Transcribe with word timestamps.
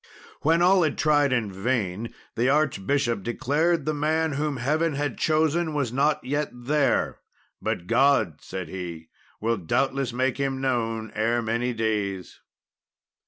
When 0.41 0.63
all 0.63 0.81
had 0.81 0.97
tried 0.97 1.31
in 1.31 1.51
vain, 1.53 2.11
the 2.35 2.49
archbishop 2.49 3.21
declared 3.21 3.85
the 3.85 3.93
man 3.93 4.31
whom 4.31 4.57
Heaven 4.57 4.95
had 4.95 5.15
chosen 5.15 5.75
was 5.75 5.93
not 5.93 6.23
yet 6.23 6.49
there. 6.51 7.19
"But 7.61 7.85
God," 7.85 8.39
said 8.41 8.67
he, 8.67 9.09
"will 9.39 9.57
doubtless 9.57 10.11
make 10.11 10.39
him 10.39 10.59
known 10.59 11.11
ere 11.13 11.43
many 11.43 11.71
days." 11.71 12.39